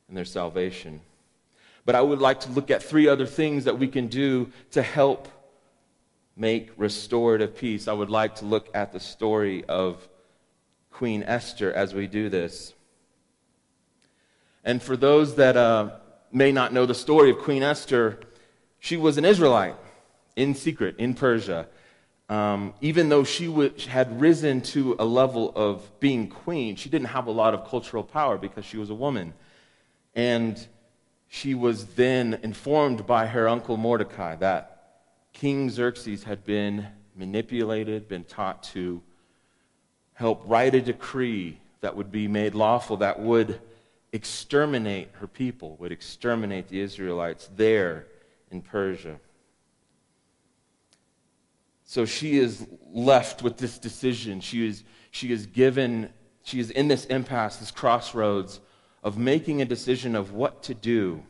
[0.08, 1.00] in their salvation.
[1.84, 4.82] But I would like to look at three other things that we can do to
[4.82, 5.28] help
[6.36, 7.88] make restorative peace.
[7.88, 10.08] I would like to look at the story of
[10.90, 12.74] Queen Esther as we do this.
[14.64, 15.90] And for those that uh,
[16.30, 18.20] may not know the story of Queen Esther,
[18.78, 19.76] she was an Israelite
[20.36, 21.66] in secret in Persia.
[22.32, 27.08] Um, even though she w- had risen to a level of being queen, she didn't
[27.08, 29.34] have a lot of cultural power because she was a woman.
[30.14, 30.66] And
[31.28, 35.02] she was then informed by her uncle Mordecai that
[35.34, 39.02] King Xerxes had been manipulated, been taught to
[40.14, 43.60] help write a decree that would be made lawful, that would
[44.10, 48.06] exterminate her people, would exterminate the Israelites there
[48.50, 49.18] in Persia.
[51.92, 54.40] So she is left with this decision.
[54.40, 56.08] She is, she is given,
[56.42, 58.60] she is in this impasse, this crossroads
[59.02, 61.22] of making a decision of what to do.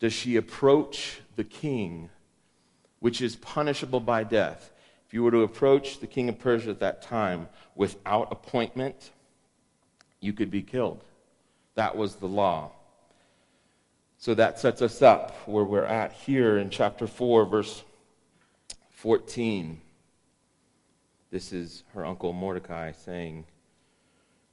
[0.00, 2.08] Does she approach the king,
[3.00, 4.72] which is punishable by death?
[5.06, 9.10] If you were to approach the king of Persia at that time without appointment,
[10.20, 11.04] you could be killed.
[11.74, 12.70] That was the law.
[14.16, 17.84] So that sets us up where we're at here in chapter 4, verse
[18.98, 19.80] 14.
[21.30, 23.44] This is her uncle Mordecai saying,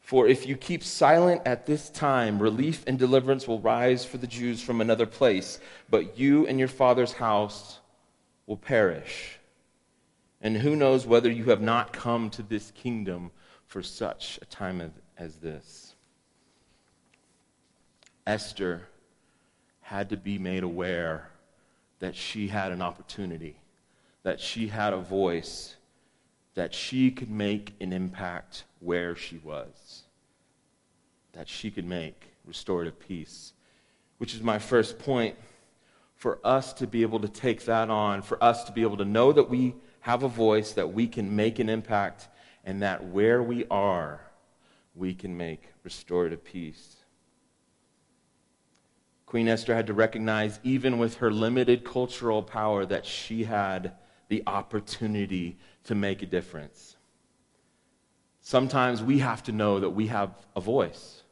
[0.01, 4.27] For if you keep silent at this time, relief and deliverance will rise for the
[4.27, 7.79] Jews from another place, but you and your father's house
[8.45, 9.39] will perish.
[10.41, 13.31] And who knows whether you have not come to this kingdom
[13.65, 15.95] for such a time as this?
[18.27, 18.89] Esther
[19.81, 21.31] had to be made aware
[21.97, 23.57] that she had an opportunity,
[24.25, 25.75] that she had a voice,
[26.55, 30.01] that she could make an impact where she was,
[31.33, 33.53] that she could make restorative peace.
[34.17, 35.35] Which is my first point
[36.15, 39.05] for us to be able to take that on, for us to be able to
[39.05, 42.27] know that we have a voice, that we can make an impact,
[42.63, 44.21] and that where we are,
[44.95, 46.95] we can make restorative peace.
[49.27, 53.93] Queen Esther had to recognize, even with her limited cultural power, that she had
[54.27, 56.97] the opportunity to make a difference.
[58.41, 61.23] Sometimes we have to know that we have a voice.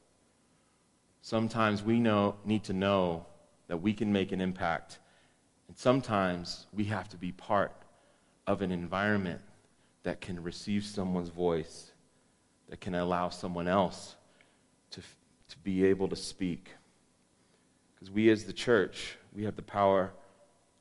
[1.21, 3.25] Sometimes we know, need to know
[3.67, 4.99] that we can make an impact.
[5.67, 7.71] And sometimes we have to be part
[8.45, 9.41] of an environment
[10.03, 11.91] that can receive someone's voice,
[12.69, 14.15] that can allow someone else
[14.91, 15.01] to,
[15.49, 16.71] to be able to speak.
[17.93, 20.11] Because we, as the church, we have the power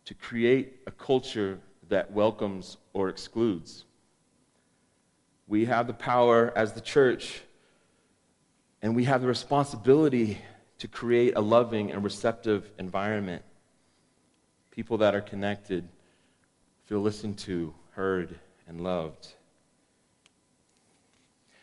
[0.07, 1.61] to create a culture
[1.93, 3.85] that welcomes or excludes.
[5.47, 7.43] We have the power as the church,
[8.81, 10.39] and we have the responsibility
[10.79, 13.43] to create a loving and receptive environment.
[14.71, 15.87] People that are connected
[16.87, 19.29] feel listened to, heard, and loved.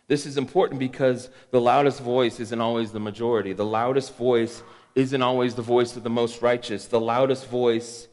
[0.07, 3.53] This is important because the loudest voice isn't always the majority.
[3.53, 4.61] The loudest voice
[4.93, 6.85] isn't always the voice of the most righteous.
[6.85, 8.07] The loudest voice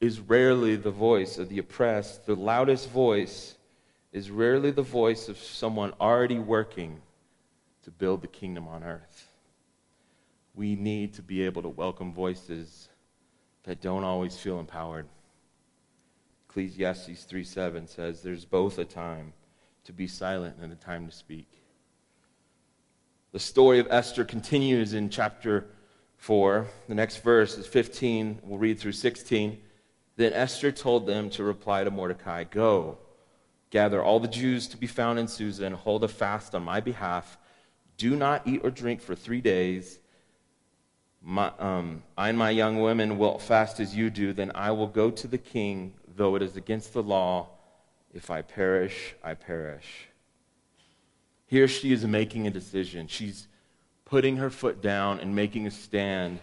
[0.00, 2.26] is rarely the voice of the oppressed.
[2.26, 3.56] The loudest voice
[4.12, 7.00] is rarely the voice of someone already working
[7.82, 9.28] to build the kingdom on earth.
[10.54, 12.88] We need to be able to welcome voices
[13.64, 15.06] that don't always feel empowered.
[16.48, 19.32] Ecclesiastes 3 7 says, There's both a time
[19.84, 21.48] to be silent and a time to speak.
[23.32, 25.66] The story of Esther continues in chapter
[26.16, 26.66] 4.
[26.88, 28.40] The next verse is 15.
[28.42, 29.58] We'll read through 16.
[30.16, 32.98] Then Esther told them to reply to Mordecai Go,
[33.70, 36.80] gather all the Jews to be found in Susa, and hold a fast on my
[36.80, 37.38] behalf.
[37.98, 39.98] Do not eat or drink for three days.
[41.22, 44.32] My, um, I and my young women will fast as you do.
[44.32, 47.48] Then I will go to the king, though it is against the law.
[48.14, 50.08] If I perish, I perish.
[51.46, 53.06] Here she is making a decision.
[53.06, 53.48] She's
[54.04, 56.38] putting her foot down and making a stand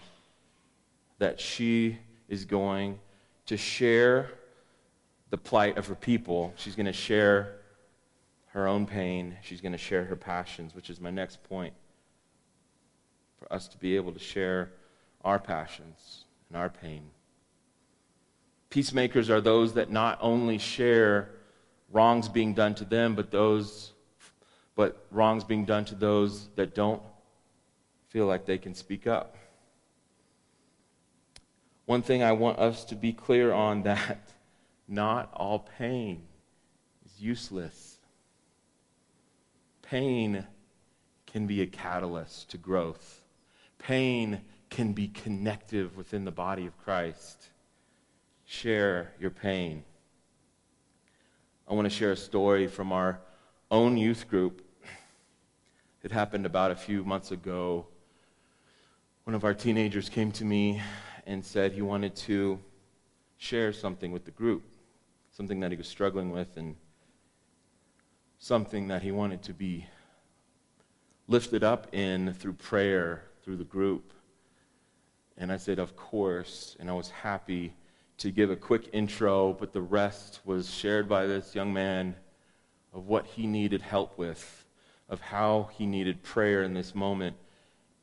[1.18, 1.98] that she
[2.28, 2.98] is going
[3.46, 4.30] to share
[5.30, 6.52] the plight of her people.
[6.56, 7.56] She's going to share
[8.48, 9.36] her own pain.
[9.42, 11.74] She's going to share her passions, which is my next point.
[13.38, 14.72] For us to be able to share
[15.24, 17.10] our passions and our pain.
[18.70, 21.30] Peacemakers are those that not only share
[21.90, 23.92] wrongs being done to them, but those
[24.76, 27.00] but wrongs being done to those that don't
[28.08, 29.36] feel like they can speak up.
[31.86, 34.30] One thing I want us to be clear on that
[34.88, 36.22] not all pain
[37.04, 37.98] is useless.
[39.82, 40.46] Pain
[41.26, 43.22] can be a catalyst to growth.
[43.78, 44.40] Pain
[44.70, 47.48] can be connective within the body of Christ.
[48.44, 49.84] Share your pain.
[51.68, 53.20] I want to share a story from our
[53.70, 54.62] own youth group.
[56.02, 57.86] It happened about a few months ago.
[59.24, 60.82] One of our teenagers came to me
[61.26, 62.58] and said he wanted to
[63.36, 64.62] share something with the group,
[65.30, 66.76] something that he was struggling with, and
[68.38, 69.86] something that he wanted to be
[71.28, 74.12] lifted up in through prayer, through the group.
[75.36, 76.76] And I said, Of course.
[76.78, 77.74] And I was happy
[78.18, 82.14] to give a quick intro, but the rest was shared by this young man
[82.92, 84.64] of what he needed help with,
[85.08, 87.36] of how he needed prayer in this moment,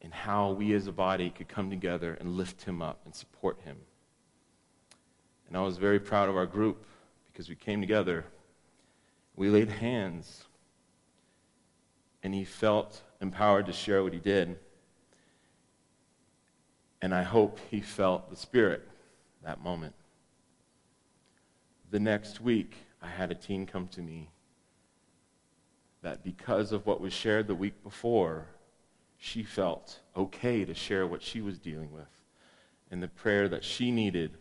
[0.02, 3.60] and how we as a body could come together and lift him up and support
[3.62, 3.78] him.
[5.48, 6.86] And I was very proud of our group
[7.32, 8.26] because we came together,
[9.36, 10.46] we laid hands,
[12.24, 14.58] and he felt empowered to share what he did.
[17.02, 18.88] And I hope he felt the Spirit
[19.44, 19.94] that moment.
[21.90, 24.30] The next week, I had a teen come to me
[26.02, 28.46] that because of what was shared the week before,
[29.24, 32.10] she felt okay to share what she was dealing with
[32.90, 34.32] and the prayer that she needed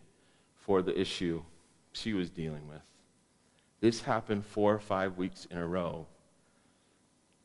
[0.57, 1.43] for the issue
[1.93, 2.81] she was dealing with.
[3.81, 6.07] This happened four or five weeks in a row.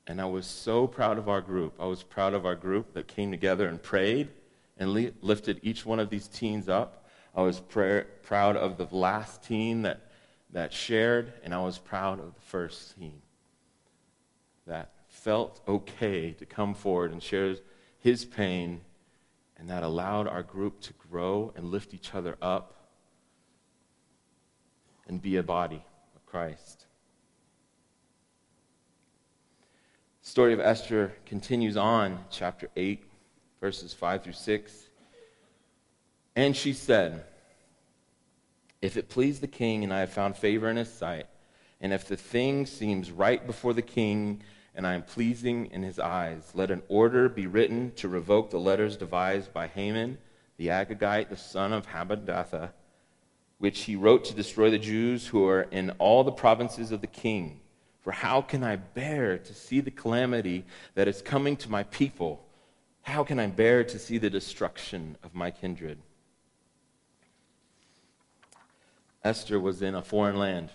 [0.08, 1.74] And I was so proud of our group.
[1.78, 4.30] I was proud of our group that came together and prayed
[4.78, 7.06] and li- lifted each one of these teens up.
[7.36, 10.10] I was pr- proud of the last teen that,
[10.54, 13.22] that shared, and I was proud of the first teen
[14.68, 14.95] that
[15.26, 17.56] felt okay to come forward and share
[17.98, 18.80] his pain,
[19.58, 22.92] and that allowed our group to grow and lift each other up
[25.08, 25.84] and be a body
[26.16, 26.86] of Christ.
[30.22, 33.04] The story of Esther continues on, chapter 8,
[33.60, 34.90] verses 5 through 6.
[36.36, 37.24] And she said,
[38.80, 41.26] If it please the king and I have found favor in his sight,
[41.82, 44.42] And if the thing seems right before the king,
[44.76, 48.60] and I am pleasing in his eyes, let an order be written to revoke the
[48.60, 50.18] letters devised by Haman,
[50.58, 52.72] the Agagite, the son of Hammedatha,
[53.58, 57.08] which he wrote to destroy the Jews who are in all the provinces of the
[57.08, 57.62] king.
[58.02, 62.46] For how can I bear to see the calamity that is coming to my people?
[63.02, 66.00] How can I bear to see the destruction of my kindred?
[69.24, 70.70] Esther was in a foreign land.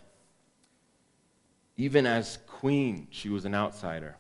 [1.77, 4.17] Even as queen, she was an outsider.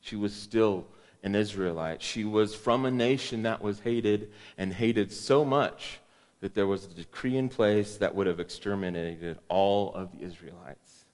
[0.00, 0.86] She was still
[1.22, 2.00] an Israelite.
[2.00, 6.00] She was from a nation that was hated and hated so much
[6.40, 11.04] that there was a decree in place that would have exterminated all of the Israelites.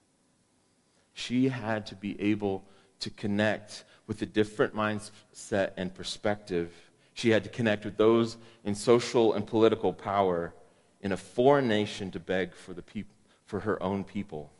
[1.11, 2.63] She had to be able
[3.01, 6.71] to connect with a different mindset and perspective.
[7.15, 10.53] She had to connect with those in social and political power
[11.01, 13.11] in a foreign nation to beg for, the peop-
[13.45, 14.53] for her own people.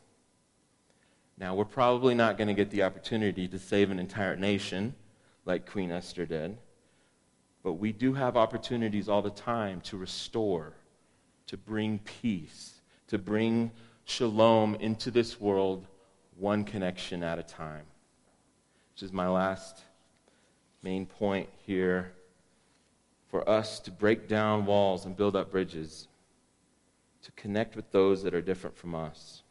[1.38, 4.94] Now, we're probably not going to get the opportunity to save an entire nation
[5.44, 6.56] like Queen Esther did,
[7.62, 10.72] but we do have opportunities all the time to restore,
[11.46, 13.70] to bring peace, to bring
[14.04, 15.86] shalom into this world
[16.38, 17.84] one connection at a time.
[18.94, 19.82] Which is my last
[20.82, 22.12] main point here
[23.28, 26.08] for us to break down walls and build up bridges,
[27.22, 29.42] to connect with those that are different from us.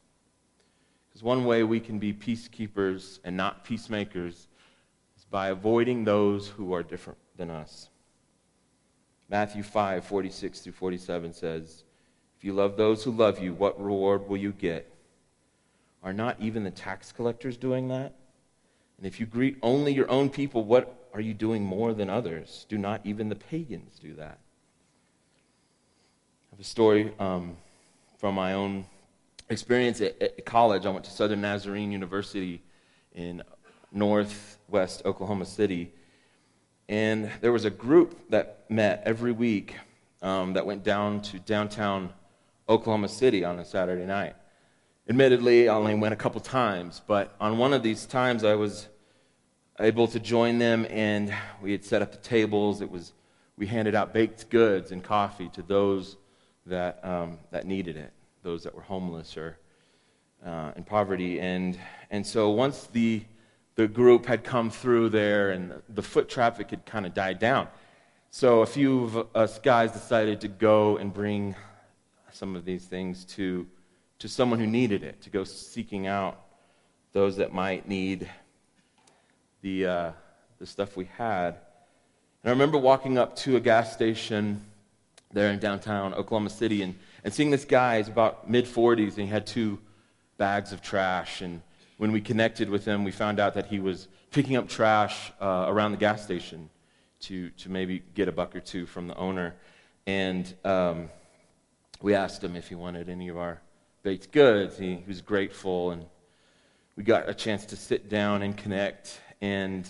[1.15, 4.49] Because one way we can be peacekeepers and not peacemakers
[5.17, 7.87] is by avoiding those who are different than us.
[9.29, 11.85] Matthew 5, 46 through 47 says,
[12.37, 14.93] If you love those who love you, what reward will you get?
[16.03, 18.13] Are not even the tax collectors doing that?
[18.97, 22.65] And if you greet only your own people, what are you doing more than others?
[22.67, 24.37] Do not even the pagans do that?
[26.51, 27.55] I have a story um,
[28.17, 28.85] from my own
[29.49, 30.85] experience at, at college.
[30.85, 32.61] I went to Southern Nazarene University
[33.13, 33.43] in
[33.91, 35.91] northwest Oklahoma City.
[36.87, 39.75] And there was a group that met every week
[40.21, 42.13] um, that went down to downtown
[42.67, 44.35] Oklahoma City on a Saturday night.
[45.07, 48.87] Admittedly, I only went a couple times, but on one of these times I was
[49.79, 52.81] able to join them, and we had set up the tables.
[52.81, 53.13] It was
[53.57, 56.17] we handed out baked goods and coffee to those
[56.65, 58.13] that um, that needed it,
[58.45, 59.57] those that were homeless or
[60.45, 61.77] uh, in poverty, and
[62.11, 63.23] and so once the
[63.73, 67.67] the group had come through there and the foot traffic had kind of died down.
[68.29, 71.55] So a few of us guys decided to go and bring
[72.31, 73.67] some of these things to,
[74.19, 76.41] to someone who needed it, to go seeking out
[77.11, 78.29] those that might need
[79.61, 80.11] the, uh,
[80.59, 81.55] the stuff we had.
[82.43, 84.61] And I remember walking up to a gas station
[85.33, 86.95] there in downtown Oklahoma City and,
[87.25, 89.79] and seeing this guy, he's about mid 40s, and he had two
[90.37, 91.41] bags of trash.
[91.41, 91.63] And
[91.97, 95.65] when we connected with him, we found out that he was picking up trash uh,
[95.67, 96.69] around the gas station
[97.21, 99.55] to, to maybe get a buck or two from the owner.
[100.05, 101.09] And um,
[101.99, 103.59] we asked him if he wanted any of our
[104.03, 104.77] baked goods.
[104.77, 106.05] He, he was grateful, and
[106.95, 109.19] we got a chance to sit down and connect.
[109.41, 109.89] And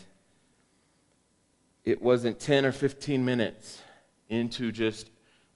[1.84, 3.82] it wasn't 10 or 15 minutes
[4.30, 5.10] into just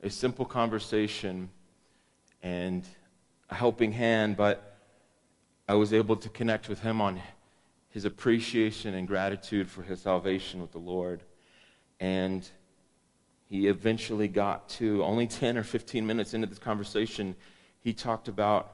[0.03, 1.49] a simple conversation
[2.41, 2.83] and
[3.49, 4.77] a helping hand, but
[5.67, 7.21] I was able to connect with him on
[7.89, 11.21] his appreciation and gratitude for his salvation with the Lord.
[11.99, 12.47] And
[13.49, 17.35] he eventually got to only 10 or 15 minutes into this conversation,
[17.81, 18.71] he talked about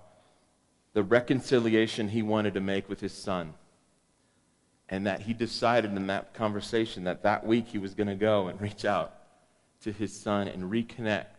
[0.94, 3.54] the reconciliation he wanted to make with his son.
[4.90, 8.48] And that he decided in that conversation that that week he was going to go
[8.48, 9.14] and reach out
[9.82, 11.35] to his son and reconnect.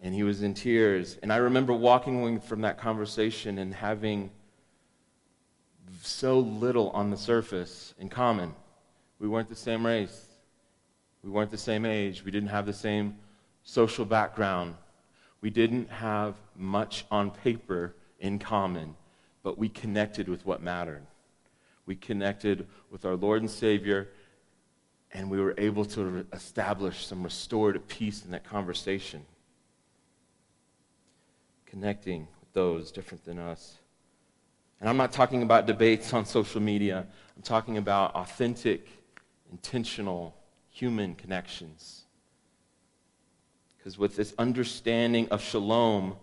[0.00, 1.18] And he was in tears.
[1.22, 4.30] And I remember walking away from that conversation and having
[6.02, 8.54] so little on the surface in common.
[9.18, 10.26] We weren't the same race.
[11.22, 12.24] We weren't the same age.
[12.24, 13.16] We didn't have the same
[13.64, 14.74] social background.
[15.40, 18.94] We didn't have much on paper in common,
[19.42, 21.02] but we connected with what mattered.
[21.86, 24.08] We connected with our Lord and Savior,
[25.12, 29.24] and we were able to establish some restorative peace in that conversation.
[31.70, 33.78] Connecting with those different than us.
[34.80, 38.88] And I'm not talking about debates on social media, I'm talking about authentic,
[39.50, 40.34] intentional,
[40.70, 42.04] human connections.
[43.76, 46.16] Because with this understanding of shalom,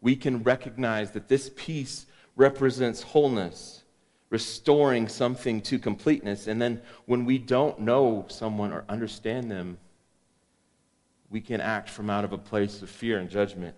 [0.00, 2.06] we can recognize that this peace
[2.36, 3.82] represents wholeness,
[4.30, 6.46] restoring something to completeness.
[6.46, 9.78] And then when we don't know someone or understand them,
[11.30, 13.76] we can act from out of a place of fear and judgment.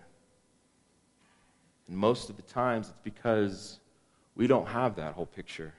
[1.87, 3.79] And most of the times it's because
[4.35, 5.73] we don't have that whole picture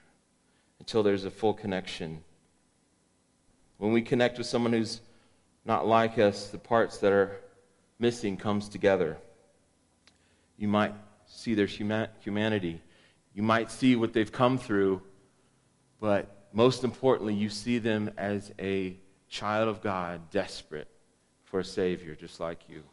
[0.79, 2.23] until there's a full connection.
[3.77, 5.01] When we connect with someone who's
[5.65, 7.41] not like us, the parts that are
[7.99, 9.17] missing comes together.
[10.57, 10.93] You might
[11.25, 12.81] see their huma- humanity.
[13.33, 15.01] You might see what they've come through,
[15.99, 18.95] but most importantly, you see them as a
[19.27, 20.87] child of God, desperate
[21.43, 22.83] for a Savior just like you.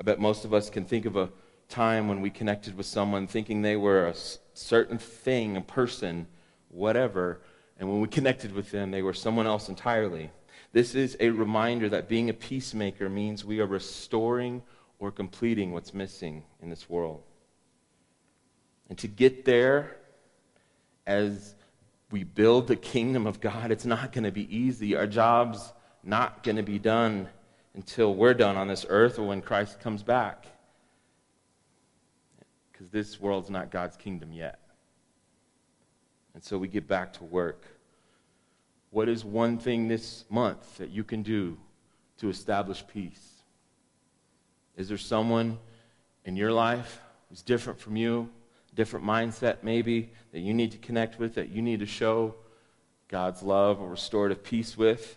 [0.00, 1.30] I bet most of us can think of a
[1.68, 4.14] time when we connected with someone thinking they were a
[4.54, 6.26] certain thing, a person,
[6.68, 7.40] whatever,
[7.78, 10.30] and when we connected with them, they were someone else entirely.
[10.72, 14.62] This is a reminder that being a peacemaker means we are restoring
[14.98, 17.22] or completing what's missing in this world.
[18.88, 19.96] And to get there,
[21.06, 21.54] as
[22.10, 24.96] we build the kingdom of God, it's not going to be easy.
[24.96, 25.72] Our job's
[26.02, 27.28] not going to be done
[27.78, 30.46] until we're done on this earth or when Christ comes back.
[32.72, 34.58] Because this world's not God's kingdom yet.
[36.34, 37.64] And so we get back to work.
[38.90, 41.56] What is one thing this month that you can do
[42.16, 43.44] to establish peace?
[44.76, 45.56] Is there someone
[46.24, 48.28] in your life who's different from you,
[48.74, 52.34] different mindset maybe, that you need to connect with, that you need to show
[53.06, 55.16] God's love or restorative peace with?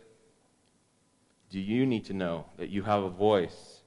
[1.51, 3.81] Do you need to know that you have a voice,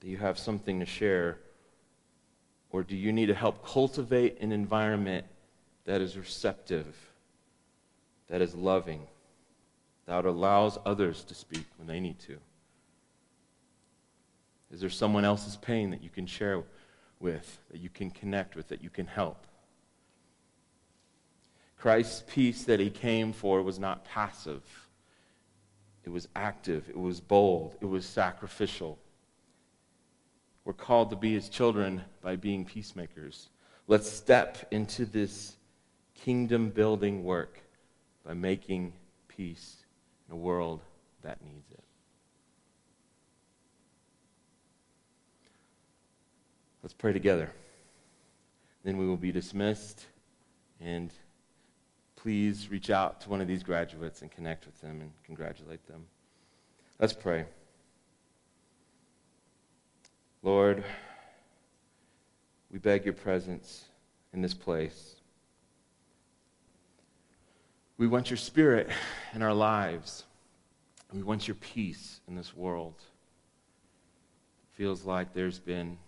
[0.00, 1.38] that you have something to share?
[2.70, 5.24] Or do you need to help cultivate an environment
[5.84, 6.96] that is receptive,
[8.28, 9.06] that is loving,
[10.06, 12.36] that allows others to speak when they need to?
[14.72, 16.64] Is there someone else's pain that you can share
[17.20, 19.46] with, that you can connect with, that you can help?
[21.78, 24.62] Christ's peace that he came for was not passive.
[26.04, 28.98] It was active, it was bold, it was sacrificial.
[30.64, 33.48] We're called to be his children by being peacemakers.
[33.88, 35.56] Let's step into this
[36.14, 37.60] kingdom building work
[38.24, 38.92] by making
[39.28, 39.76] peace
[40.28, 40.80] in a world
[41.22, 41.82] that needs it.
[46.82, 47.50] Let's pray together.
[48.84, 50.06] Then we will be dismissed.
[50.80, 51.12] And
[52.22, 56.04] please reach out to one of these graduates and connect with them and congratulate them.
[57.00, 57.46] Let's pray.
[60.44, 60.84] Lord,
[62.70, 63.86] we beg your presence
[64.32, 65.16] in this place.
[67.98, 68.88] We want your spirit
[69.34, 70.22] in our lives.
[71.12, 72.94] We want your peace in this world.
[72.98, 75.98] It feels like there's been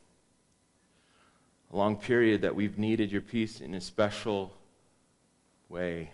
[1.72, 4.54] a long period that we've needed your peace in a special
[5.68, 6.10] way.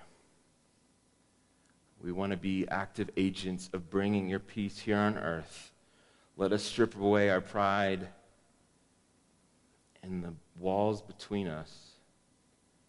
[2.02, 5.72] We want to be active agents of bringing your peace here on earth.
[6.36, 8.08] Let us strip away our pride
[10.02, 11.90] and the walls between us.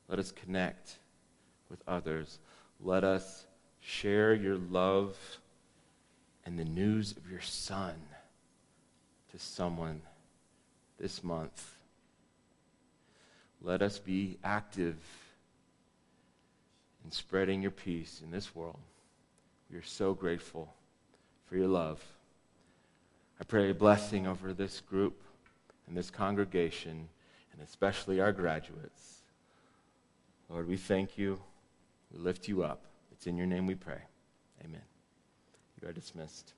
[0.07, 0.97] Let us connect
[1.69, 2.39] with others.
[2.79, 3.45] Let us
[3.81, 5.17] share your love
[6.45, 7.95] and the news of your Son
[9.31, 10.01] to someone
[10.99, 11.75] this month.
[13.61, 14.97] Let us be active
[17.03, 18.79] in spreading your peace in this world.
[19.71, 20.73] We are so grateful
[21.45, 22.01] for your love.
[23.39, 25.21] I pray a blessing over this group
[25.87, 27.07] and this congregation,
[27.53, 29.23] and especially our graduates.
[30.49, 31.39] Lord, we thank you.
[32.13, 32.85] We lift you up.
[33.11, 34.01] It's in your name we pray.
[34.63, 34.81] Amen.
[35.81, 36.53] You are dismissed.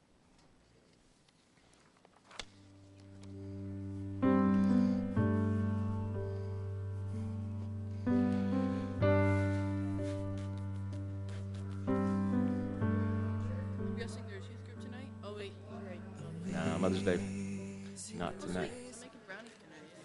[16.94, 18.18] Nah, Mother's Day.
[18.20, 18.72] Not tonight.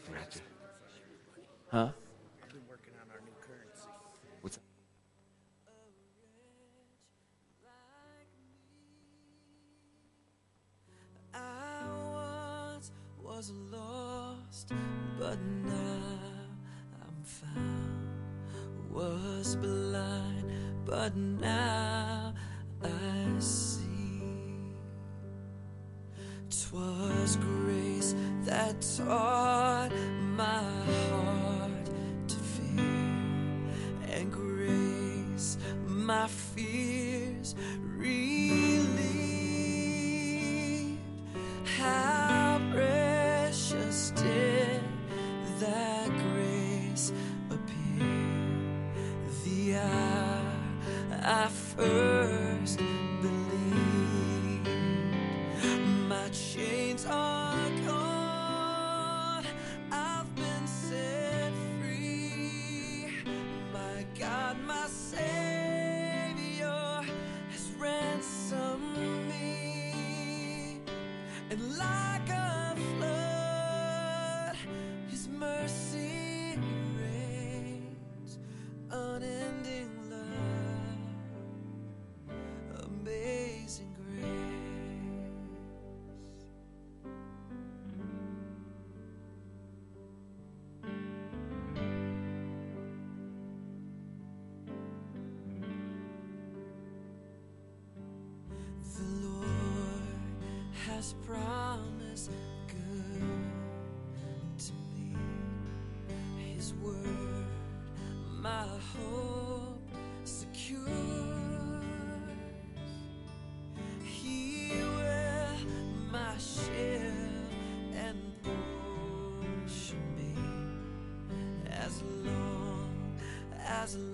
[0.07, 0.25] Tonight.
[0.25, 0.41] Gotcha.
[1.71, 1.89] Huh?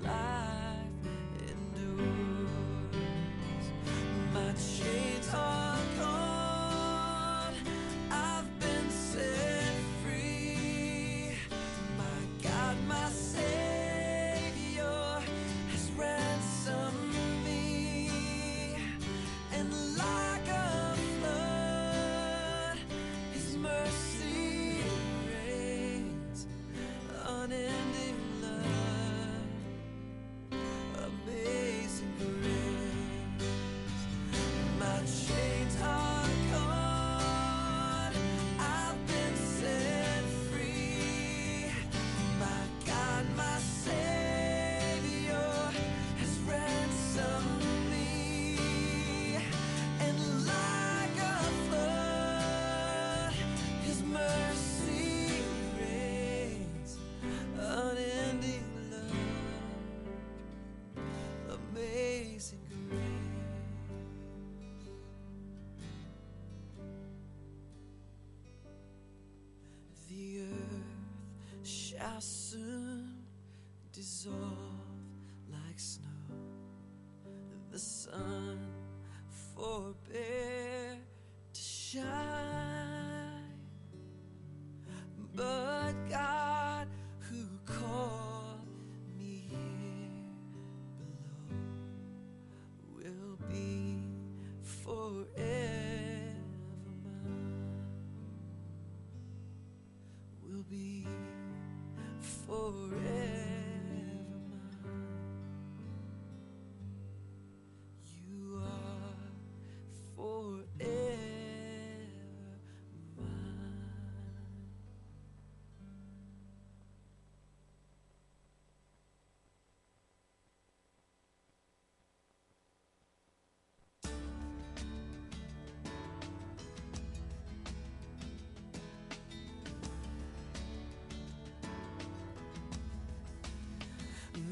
[0.07, 0.34] As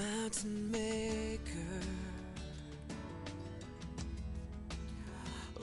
[0.03, 1.81] Mountain maker,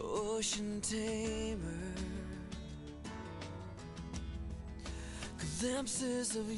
[0.01, 1.93] ocean tamer,
[5.59, 6.49] glimpses of